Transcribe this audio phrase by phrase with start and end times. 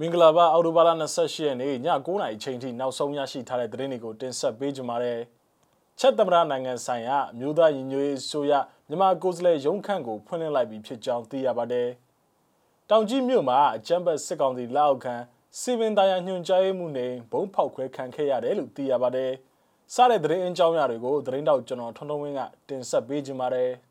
[0.00, 1.74] မင်္ဂလာပါအော်တိုဘာလ28ရက်နေ့ည
[2.06, 5.20] 9:00နာရီချိန်ထိနောက်ဆုံးရရှိထားတဲ့သတင်းတွေကိုတင်ဆက်ပေးကြပါမယ်။
[5.98, 8.52] ချက်သမရနိုင်ငံဆိုင်ရာမြို့သားညီညွတ်ရေးဆိုရ
[8.88, 11.88] မြန်မာကိုယ်စားလှယ်ရုံးခန့်ကိုဖွင့်လှစ်လိုက်ပြီးဖြစ်ကြောင်းသိရပါတယ်။
[12.90, 15.14] တောင်ကြီးမြို့မှာအကြမ်းဖက်စစ်ကောင်စီလက်အောက်ခံ
[15.58, 19.30] စီဗင်သားရညွှန်ကြားရေးမှုနေဘုံဖောက်ခွဲခံခဲ့ရတယ်လို့သိရပါတယ်။
[19.94, 23.72] စတဲ့သတင်းအကြောင်းအရာတွေကိုသတင်းတောက်ကျွန်တော်ထွန်းထွန်းဝင်းကတင်ဆက်ပေးကြပါမယ်။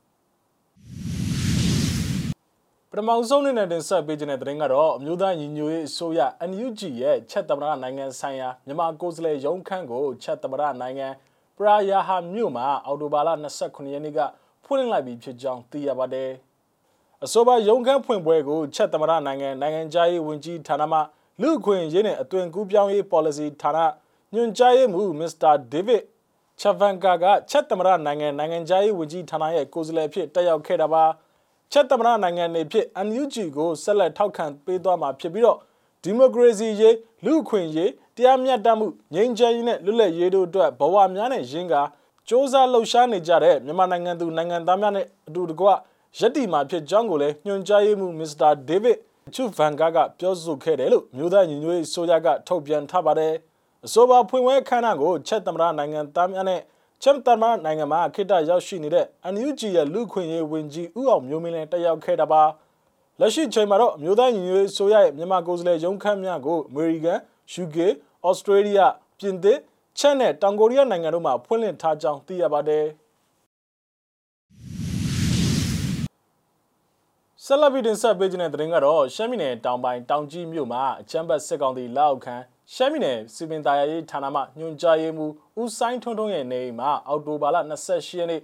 [3.00, 6.20] ထမဆုံးအနေနဲ့တင်ဆက်ပေးခြင်းတဲ့သတင်းကတော့အမျိုးသားညီညွတ်ရေးအစိုးရ
[6.50, 11.08] NUG ရဲ့ချက်သမရနိုင်ငံဆိုင်ရာမြန်မာကိုယ်စားလှယ်ရုံးခန်းကိုချက်သမရနိုင်ငံ
[11.58, 13.30] ပရာယာဟာမြို့မှာအော်တိုဘာလ
[13.62, 14.20] 29ရက်နေ့က
[14.66, 16.32] ဖွင့်လှစ်လိုက်ပြီးဖြစ်ကြောင်းသိရပါတယ်။
[17.24, 21.00] အဆိုပါရုံးခန်းဖွင့်ပွဲကိုချက်သမရနိုင်ငံနိုင်ငံသားရေးဝန်ကြီးဌာနမှ
[21.42, 23.80] လူခွင့်ရေးနဲ့အသွင်ကူးပြောင်းရေး policy ဌာန
[24.34, 25.54] ညွှန်ကြားရေးမှူး Mr.
[25.72, 26.04] David
[26.60, 31.06] ချက်ဗန်ကာကချက်သမရနိုင်ငံနိုင်ငံသားရေးဝန်ကြီးဌာနရဲ့ကိုယ်စားလှယ်ဖြစ်တက်ရောက်ခဲ့တာပါ။
[31.72, 35.58] ချက်သမရနိုင်ငံနေဖြစ် NUG ကိုဆက်လက်ထောက်ခံပေးသွားမှာဖြစ်ပြီးတော့
[36.04, 41.88] ဒီမိုကရေစီရေးလူ့အခွင့်အရေးတရားမျှတမှုငြိမ်းချမ်းရေးနဲ့လွတ်လပ်ရေးတို့အတွက်ဘဝများနဲ့ရင်းကား
[42.28, 45.68] စ조사လှုပ်ရှားနေကြတဲ့မြန်မာနိုင်ငံသူနိုင်ငံသားများနဲ့အတူတကွ
[46.18, 48.98] ရည်တည်မှာဖြစ်ကြောင်းကိုလည်းညွှန်ကြားရေးမှူးမစ္စတာဒေးဗစ်
[49.34, 53.34] ချူဗန်ကာကပြောဆိုခဲ့တယ်လို့မြို့သားညီညွတ်ရေးဆိုရကထုတ်ပြန်ထားပါတယ်
[53.86, 56.62] အဆိုပါဖွင့်ပွဲခမ်းနားကိုချက်သမရနိုင်ငံသားများနဲ့
[57.02, 62.44] ချက်တမနိုင်ငံမှာခိတရောက်ရှိနေတဲ့ NUG ရဲ့လူခွင့်ရေးဝန်ကြီးဦးအောင်မျိုးမင်းလည်းတက်ရောက်ခဲ့တာပါ
[63.20, 67.20] လက်ရှိချိန်မှာတော့အမျိုးသားညီညွတ်ရေးဆိုရရဲ့မြန်မာကိုယ်စားလှယ်ရုံးခန်းများကိုအမေရိကန်
[67.64, 67.78] UK
[68.26, 68.80] ဩစတြေးလျ
[69.20, 69.58] ပြင်သစ်
[69.98, 72.86] ချက်နဲ့တောင်ကိုရီးယားနိုင်ငံတို့မှာဖွင့်လှစ်ထားကြောင်းသိရပါတယ်
[77.46, 82.36] ဆက်လက်ပြီးတင်ဆက်ပေးခြင်းတဲ့သတင်းကတော့ရှမ်းပြည်နယ်တောင်ပိုင်းတောင်ကြီးမြို့မှာအချမ်းဘတ်စစ်ကောင်စီလက်အောက်ခံ
[82.74, 88.42] ရှမ်းပြည်နယ်စီပင်သားရေးဌာနမှညွှန်ကြားရေးမှူးဦးဆိုင်ထွန်းထွန်းရဲ့နေအိမ်မှာအောက်တိုဘာလ28ရက်နေ့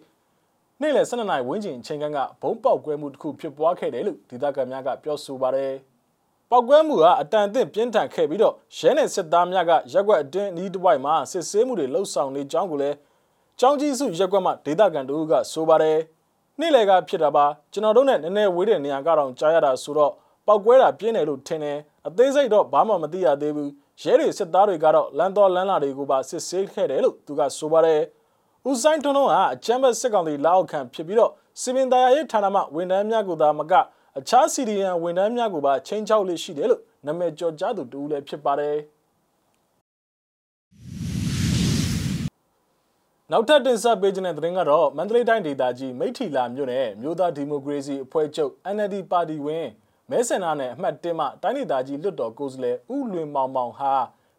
[0.81, 2.05] နေ့လယ်12နာရီဝန်းကျင်အချိန်က
[2.41, 5.71] ဘုံပေါက်ကွဲမှုတစ်ခုဖြစ်ပွားခဲ့တယ်လို့ဒေသခံများကပြောဆိုပါတယ်။
[6.49, 12.97] ပေါက်ကွဲမှုကအတန်အသင့်ပြင်းထန်ခဲ့ပြီးတော့ရဲနယ်စစ်သားများကရက်ွက်အတွင်းအနီးတစ်ဝိုက်မှာစစ်ဆေးမှုတွေလှုပ်ဆောင်နေကြောင်းကိုလည်း
[13.59, 15.97] ចောင်းကြီးစုရက်ွက်မှဒေသခံတို့ကဆိုပါတယ်။
[16.59, 20.11] နေ့လယ်ကဖြစ်တာပါကျွန်တော်တို့နဲ့နည်းနည်းဝေးတဲ့နေရာကတော့ကြားရတာဆိုတော့
[20.47, 21.77] ပေါက်ကွဲတာပြင်းတယ်လို့ထင်တယ်
[22.07, 23.71] အသေးစိတ်တော့ဘာမှမသိရသေးဘူး
[24.01, 28.01] ရဲတွေစစ်သားတွေကတော့လမ်းတော်လမ်းလာတွေကိုပါစစ်ဆေးခဲ့တယ်လို့သူကဆိုပါတယ်။
[28.69, 31.31] ဦးဆိုင်ထွန်းထွန်းဟာအချမ်းဘတ်စစ်ကောင်စီလက်အောက်ခံဖြစ်ပြီးတော့
[31.61, 33.73] စီမင်တရားရေးဌာနမှဝန်ထမ်းများကိုသာမက
[34.19, 38.77] အခြားစီဒီယန်ဝန်ထမ်းများကိုပါချင်းချောက်လေးရှိတယ်လို့နာမည်ကျော်ကြားသူတူလည်းဖြစ်ပါတယ်။
[43.31, 49.67] နောက်ထပ်တင်ဆက်ပေးခြင်းတဲ့သတင်းကတော့မန္တလေးတိုင်းဒေသကြီးမိထီလာမြို့နယ်မြို့သားဒီမိုကရေစီအဖွဲ့ချုပ် NLD ပါတီဝင်
[50.13, 53.93] မဲဆန္ဒနယ်အမှတ်1မှတိုင်းဒေသကြီးလွတ်တော်ကိုယ်စားလှယ်ဦးလွင်မောင်မောင်ဟာ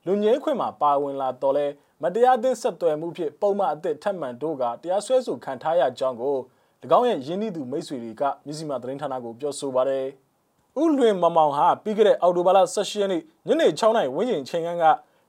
[0.07, 1.67] လူငင်းခွင့်မှာပါဝင်လာတော့လဲ
[2.03, 6.37] မတရားသင်းဆက်သွယ်မှုဖြင့်ပုံမှန်အသစ်ထပ်မံတို့ကတရားစွဲဆိုခံထားရကြောင်းကို၎
[6.99, 10.07] င်းရဲ့ရင်းနှီးသူမိတ်ဆွေတွေကမြစည်းမသတင်းဌာနကိုပြောဆိုပါတယ်။
[10.83, 14.85] ဦးလွင်မောင်မောင်ဟာပြီးခဲ့တဲ့အောက်တိုဘာလ18ရက်နေ့ညနေ6နာရီဝန်းကျင်ချိန်က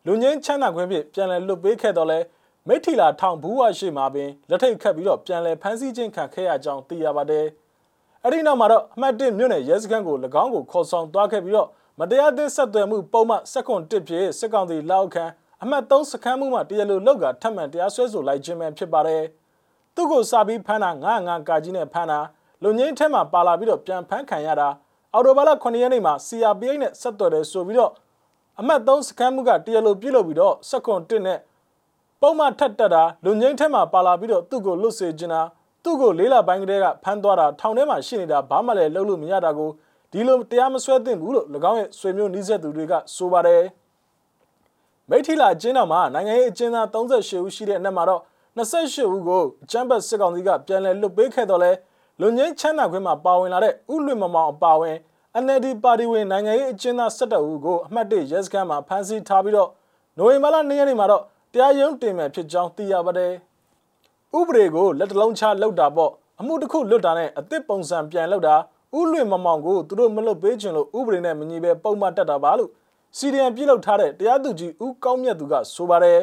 [0.06, 2.20] လူငင်းချမ်းသာခွင့်ဖြင့်ပြန်လည်လွတ်ပေးခဲ့တော့လဲ
[2.68, 7.46] မိထီလာထောင်ဘူးဝရှိမှာပင်လက်ထိတ်ခတ်ပြီးတော့ပြန်လည်ဖမ်းဆီးခြင်းခံခဲ့ရကြောင်းသိရပါတယ်။
[8.28, 11.70] အဲ့ဒီနောက်မှာတော့အမှတ်1မြို့နယ်ရဲစခန်းကို၎င်းကိုခေါ်ဆောင်သွားခဲ့ပြီးတော့
[12.00, 15.26] မတရားသင်းဆက်သွယ်မှုပုံမှန်စက္ကွန်1ဖြစ်စစ်ကောင်စီလောက်ခံ
[15.64, 19.24] အမှတ်3စခန်းမှုမှာတရားလိုလောက်ကထပ်မံတရားစွဲဆိုလိုက်ခြင်းပဲဖြစ်ပါတယ်။
[19.96, 22.20] သူ့ကိုစာပြီးဖမ်းတာ9-9ကာကြီးနဲ့ဖမ်းတာ
[22.64, 24.70] လူငင်းထဲမှာပါလာပြီးတော့ပြန်ဖမ်းခံရတာ
[25.14, 27.92] အော်တိုဘာလ9ရက်နေ့မှာ CRPH နဲ့ဆက်သွယ်တယ်ဆိုပြီးတော့
[28.60, 31.40] အမှတ်3စခန်းမှုကတရားလိုပြုလုပ်ပြီးတော့စက္ကွန်1နဲ့
[32.22, 35.42] ပုံမှန်ထက်တက်တာလူငင်းထဲမှာပါလာပြီးတော့သူ့ကိုလွတ်စေချင်တာ
[35.86, 39.70] သူ့ကိုလေးလပိုင်းကလေးကဖမ်းသွားတာထောင်ထဲမှာရှိနေတာဘာမှလည်းလုပ်လို့မရတာကို
[40.12, 43.64] ဒီလိုတရားမစွဲသင့်ဘူးလို့၎င်းရဲ့ဆွေမျိုးနှီးဆက်သူတွေကဆိုပါတယ်
[45.10, 48.22] မိထီလာအကျဉ်းတော်မှာနိုင်ငံရေးအကျဉ်းသား38ဦးရှိတဲ့အနက်မှာတော့
[48.58, 51.72] 28ဦးကိုအချမ်းဘတ်စစ်ကောင်စီကပြန်လည်လွတ်ပေးခဲ့တော့လဲ
[52.20, 54.96] လူငင်းချမ်းသာခွင့်မှာပါဝင်လာတဲ့ဥလွင်မမောင်အပါဝင်
[55.44, 59.70] NLD ပါတီဝင်နိုင်ငံရေးအကျဉ်းသား17ဦးကိုအမှတ်1ရဲစခန်းမှာဖမ်းဆီးထားပြီးတော့
[60.18, 63.34] နိုဝင်ဘာလ2ရက်နေ့မှာတော့တရားရုံးတင်မယ်ဖြစ်ကြောင်းသိရပါတယ်။
[64.38, 68.56] ဥပဒေကိုလက်တလုံးချလောက်တာပေါ့အမှုတစ်ခုလွတ်တာနဲ့အသစ်ပုံစံပြန်လောက်တာ
[68.98, 72.70] ဥလွင်မမောင်ကိုသူတို့မလွတ်ပေးချင်လို့ဥပဒေနဲ့မညီပဲပုံမှန်တက်တာပါလို့
[73.18, 76.20] စီဒီအမ်ပြုတ်ထားတဲ့တရားသူကြီးဦးကောင်းမြတ်သူကဆိုပါတယ်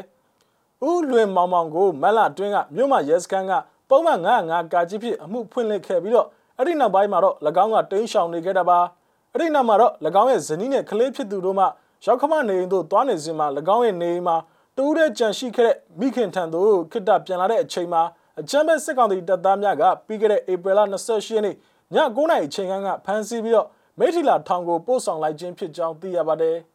[0.89, 3.53] ဥလွင်မောင်မောင်ကိုမက်လာတွင်းကမြို့မရဲစခန်းက
[3.89, 6.29] ပုံမှန်905ကာကြီးဖြစ်အမှုဖွင့်လှစ်ခဲ့ပြီးတော့
[6.59, 8.79] အဲ့ဒီနောက်ပိုင်းမှာတော့၎င်းကတင်းရှောင်နေခဲ့တာပါ
[9.33, 11.67] အဲ့ဒီနောက်မှာတော့၎င်းရဲ့ဇနီးနဲ့ကလေးဖြစ်သူတို့မှ
[12.05, 14.37] ရောက်ခမနေအိမ်တို့သွားနေစဉ်မှာ၎င်းရဲ့နေအိမ်မှာ
[14.77, 18.03] တူးတဲ့ကြံရှိခဲ့တဲ့မိခင်ထံသို့ခိတ္တပြန်လာတဲ့အချိန်မှာ
[18.41, 21.57] အကြမ်းဖက်စစ်ကောင်စီတပ်သားများကပြီးခဲ့တဲ့ဧပြီလ28ရက်နေ့ည
[22.17, 26.57] 9:00နာရီအချိန်ကဖမ်းဆီးပြီးတော့မိထီလာထောင်ကိုပို့ဆောင်လိုက်ခြင်းဖြစ်ကြောင်းသိရပါတယ်။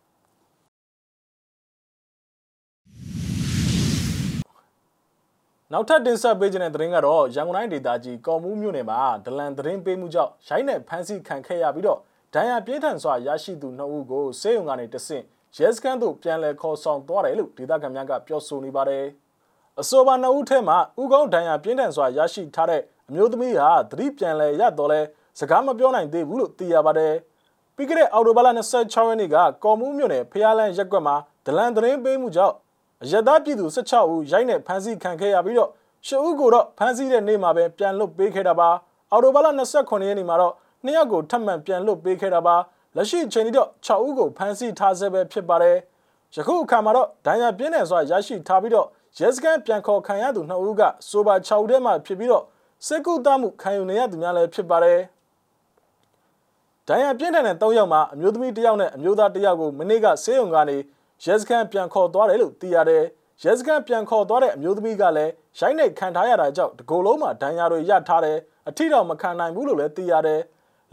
[5.71, 11.99] နောက်ထပ်တင်ဆက်ပေးခြင်းတဲ့သတင်းကတော့ရန်ကုန်တိုင်းဒေသကြီးကော်မှုမြို့နယ်မှာဒလန်သတင်းပေးမှုကြောင့်ရိုင်းနဲ့ဖမ်းဆီးခံခဲ့ရပြီးတော့
[12.33, 15.23] ဒဏ်ရာပြင်းထန်စွာရရှိသူ2ဦးကိုစေယုံကနေတဆင့်
[15.57, 19.05] ရဲစခန်းသို့ပြန်လည်ခေါ်ဆောင်သွားတယ်လို့ဒေသခံများကပြောဆိုနေပါတယ်။
[19.81, 25.01] အဆိုပါ2ဦးထဲမှာဥကုန်းဒဏ်ရာပြင်းထန်စွာရရှိထားတဲ့အမျိုးသမီးဟာသတိပြန်လည်ရတော့လဲ
[25.39, 27.13] စကားမပြောနိုင်သေးဘူးလို့သိရပါတယ်။
[27.75, 28.47] ပြီးခဲ့တဲ့အော်တိုဘာလ
[28.79, 31.15] 26ရက်နေ့ကကော်မှုမြို့နယ်ဖျားလန်းရက်ကွက်မှာ
[31.45, 32.55] ဒလန်သတင်းပေးမှုကြောင့်
[33.03, 35.69] အရသားပြည်သူ16ဦးရိုက်နဲ့ဖမ်းဆီးခံခဲ့ရပြီးတော့
[36.07, 38.69] ရှစ်ဦးကိုတော့ဖမ်းဆီးတဲ့နေ့မှာပဲပြန်လွတ်ပေးခဲ့တာပါ။
[39.11, 40.53] အော်တိုဘာလ29ရက်နေ့မှာတော့
[40.83, 42.55] နှစ်ယောက်ကိုထပ်မံပြန်လွတ်ပေးခဲ့တာပါ
[42.97, 45.77] လက်ရှိအချိန်ထိတော့6ဦးကိုဖမ်းဆီးထားဆဲပဲဖြစ်ပါတယ်
[46.35, 48.87] ယခုအခါမှာတော့ဒဏ်ရာပြင်းထန်စွာရရှိထားပြီးတော့
[49.19, 52.43] ရဲစခန်းပြန်ခေါ်ခံရသူ2ဦးကဆိုပါ6ဦးထဲမှာဖြစ်ပြီးတော့
[52.87, 54.99] စစ်ကူတမှုခံယူနေရသူများလည်းဖြစ်ပါတယ်
[56.87, 60.77] ဒဏ်ရာပြင်းထန်တဲ့3ယောက်မှာအမျိုးသမီး1ယောက်နဲ့အမျိုးသား1ယောက်ကိုမနေ့ကဆေးရုံကနေ
[61.23, 63.03] ရဲစခန်းပြန်ခေါ်သွားတယ်လို့သိရတယ်
[63.43, 68.37] ရဲစခန်းပြန်ခေါ်သွားတဲ့အမျိုးသမီးကလည်းရိုက်နှိတ်ခံထားရတာကြောင့်တကိုယ်လုံးမှာဒဏ်ရာတွေရထားတယ်
[68.69, 70.41] အထီတော်မခံနိုင်ဘူးလို့လည်းသိရတယ်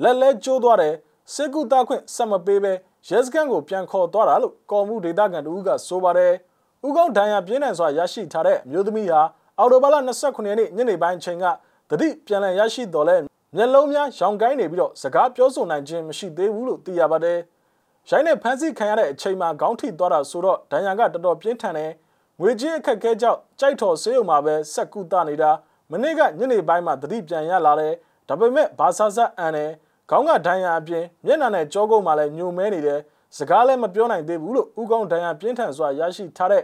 [0.02, 0.94] လက်လဲကျိုးသွားတယ်
[1.32, 2.72] စစ်ကူတာခွင့်ဆက်မပေးပဲ
[3.08, 6.32] ရဲစခန်းကိုပြန်ခေါ်သွားတာလို့ကော်မှုဒေသခံတို့ကဆိုပါတယ်။
[6.86, 9.20] ဥကောင်းဒဏ်ရာပြင်းထန်စွာရရှိထားတဲ့မျိုးသမီးဟာ
[9.58, 11.44] အော်တိုဘာလ29ရက်နေ့ညနေပိုင်းချိန်က
[11.90, 13.16] တတိပြန်လည်ရရှိတော်လဲ
[13.56, 17.38] မျက်လုံးများရောင်ကိုင်းနေပြီးတော့စကားပြောဆိုနိုင်ခြင်းမရှိသေးဘူးလို့သိရပါတယ်။
[18.10, 21.90] ရိုင်းနဲ့ဖမ်းဆီးခံရတဲ့အချိန်မှာခေါင်းထိသွားတာဆိုတော့ဒဏ်ရာကတော်တော်ပြင်းထန်တယ်။
[22.40, 25.50] ငွေကြေးအခက်ခဲကြောင့်ကြိုက်တော်ဆေးရုံမှာပဲဆက်ကူတာနေတာ
[25.90, 27.94] မနေ့ကညနေပိုင်းမှာတတိပြန်ရလာတယ်။
[28.28, 29.70] ဒါပေမဲ့ဘာသာစအန်တယ်
[30.10, 33.00] ခေါင်းကဒဏ်ရာအပြင်မျက်နှာနဲ့ကြောကုန်းမှာလည်းညိုမဲနေတယ်
[33.36, 36.62] စကားလည်းမပြောနိုင်သေးဘူးလို့ဥကောင်းဒဏ်ရာပြင်းထန်စွာရရှိထားတဲ့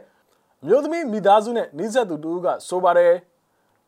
[0.66, 3.14] မျိုးသမီးမိသားစုနဲ့နှိစက်သူတူကဆိုပါတယ်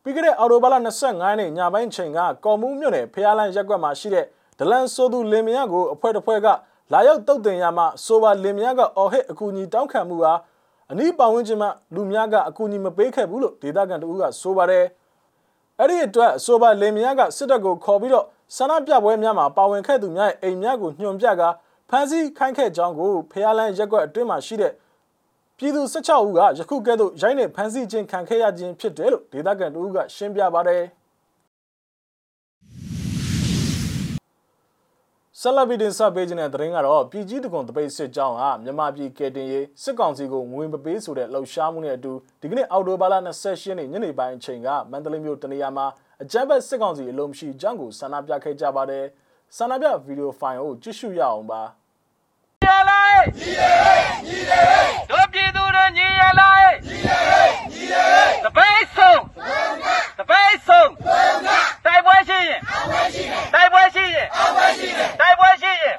[0.03, 4.27] ပြီးခဲ့တဲ့အော်တိုဘာလ25ရက်နေ့ညပိုင်းချိန်ကကော်မှုမြို့နယ်ဖျားလန်းရက်ကွက်မှာရှိတဲ့
[4.59, 6.47] ဒလန်ဆိုသူလင်မယားကိုအဖွဲ့တစ်ဖွဲ့က
[6.93, 10.35] လာရောက်တုတ်တင်ရမှဆိုပါလင်မယားကအော်ဟစ်အကူအညီတောင်းခံမှုဟာ
[10.91, 14.85] အနီးပတ်ဝန်းကျင်မှာလူများကအကူအညီမပေးခဲ့ဘူးလို့ဒေသခံတူကဆိုပါတယ်
[15.79, 18.27] အဲ့ဒီအတွက်အဆိုပါလင်မယားကစစ်တပ်ကိုခေါ်ပြီးတော့
[18.57, 21.49] ဆန္ဒပြပွဲများမှာပါဝင်ခဲ့သူများရဲ့အိမ်များကိုညွှန်ပြကာ
[21.91, 24.73] ဖမ်းဆီးခိုင်းခဲ့ကြောင်းကိုဖျားလန်းရက်ကွက်အတွင်းမှာရှိတဲ့
[25.59, 30.83] ပြည်သူ16ဦးကယခုကဲ့သို့ရိုင်းနဲ့ဖမ်းဆီးခြင်းခံခဲ့ရခြင်းဖြစ်တယ်လို့ဒေသခံတို့ကရှင်းပြပါတယ်
[35.41, 45.87] ဆလဗီဒင်ဆပ်ပေးခြင်းတဲ့သတင်းကတော့ပြည်ကြီးတကွန်တပိတ်စစ်ကြောင်းဟာမြန်မာပြည်ကယ်တင်ရေးစစ်ကောင်စီကိုငွေမပေးဆိုတဲ့လှုပ်ရှားမှုနဲ့အတူဒီကနေ့အောက်တိုဘာလ28ရက်နေ့ညနေပိုင်းအချိန်ကမန္တလေးမြို့တနေရာမှာ
[46.23, 49.05] အကြမ်းဖက်စစ်ကောင်စီအလုံးမရှိကြောင်းကိုဆန္ဒပြခဲ့ကြပါတယ်
[49.57, 51.63] ဆန္ဒပြဗီဒီယိုဖိုင်ကိုကြည့်ရှုရအောင်ပါ
[52.63, 53.63] ညီရလိုက်ညီရ
[54.27, 54.53] ညီရ
[55.11, 57.11] တို့ပြည်သူတွေညီရလိုက်ညီရ
[57.73, 57.95] ညီရ
[58.45, 59.21] တပိတ်ဆုံး
[60.19, 60.89] တပိတ်ဆုံး
[61.85, 62.61] တိုက်ပွဲရှိရင်
[63.55, 64.27] တိုက်ပွဲရှိရင်
[65.21, 65.95] တိုက်ပွဲရှိရင်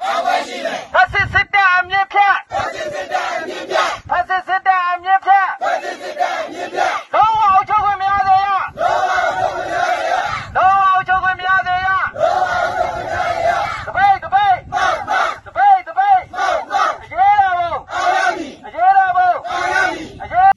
[0.94, 8.48] ဖက်စစ်စစ်တပ်အမြင့်ဖြတ်ဖက်စစ်စစ်တပ်အမြင့်ဖြတ်ဖက်စစ်စစ်တပ်အမြင့်ဖြတ်ဖက်စစ်စစ်တပ်အမြင့်ဖြတ်တော့အောင်ချုပ်ခွင့်မရသေးရ
[10.56, 13.48] တော့အောင်ချုပ်ခွင့်မရသေးရတော့အောင်ချုပ်ခွင့်မရသေးရ
[13.86, 14.56] တပိတ်တပိတ်
[15.46, 16.20] တပိတ်တပိတ်
[17.02, 17.74] အရေးတော်ဘုံ
[18.64, 19.30] အရေးတော်ဘုံ
[20.22, 20.50] အရေး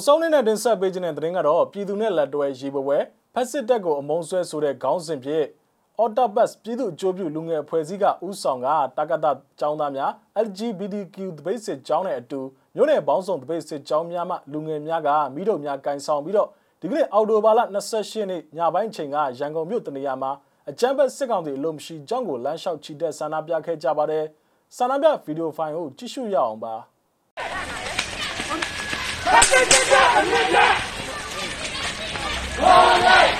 [0.00, 2.98] နောက်ဆုံးနေ့နဲ့တင်ဆက်ပေးခြင်းတဲ့သတင်းကတော့ပြည်သူနဲ့လက်တွဲရေပပွဲ
[3.34, 5.46] ဖက်စစ်တပ်ကိုအမုံဆွဲဆိုတဲ့ခေါင်းစဉ်ဖြင့်
[6.02, 8.68] Autobus ပြည်သူ့အကျိုးပြုလူငယ်အဖွဲ့အစည်းကဥဆောင်က
[8.98, 9.26] တက္ကသ
[9.60, 10.10] ကျောင်းသားများ
[10.46, 12.40] LGBTQ တပိတ်စစ်ကျောင်းနဲ့အတူ
[12.74, 16.48] မြို့နယ်ပေါင်းစုံတပိတ်စစ်ကျောင်းများမှလူငယ်များကမိတို့များကင်ဆောင်ပြီးတော့
[16.80, 17.60] ဒီကနေ့အော်တိုဘာလ
[17.90, 20.30] 28ရက်နေ့ညပိုင်းချိန်ကရန်ကုန်မြို့တနေရာမှာ
[20.70, 24.24] အကြမ်းဖက်စစ်ကောင်စီအလို့မရှိကျောင်းကိုလမ်းလျှောက်ချီတက်ဆန္ဒပြခဲ့ကြပါတယ်
[24.76, 26.74] ဆန္ဒပြဗီဒီယိုဖိုင်ကိုကြည့်ရှုရအောင်ပါ
[29.30, 30.76] Hak edeceğim millet!
[32.60, 33.39] Vallahi!